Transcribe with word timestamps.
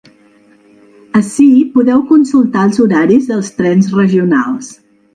Ací 1.19 1.45
podeu 1.77 2.03
consultar 2.13 2.67
els 2.71 2.83
horaris 2.87 3.31
dels 3.35 3.55
trens 3.63 3.95
regionals. 4.03 4.77